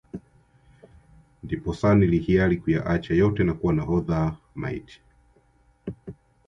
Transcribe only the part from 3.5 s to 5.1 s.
kuwa nahodha maiti